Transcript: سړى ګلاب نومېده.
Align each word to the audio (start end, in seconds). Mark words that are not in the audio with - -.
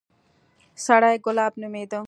سړى 0.85 1.15
ګلاب 1.25 1.53
نومېده. 1.61 1.99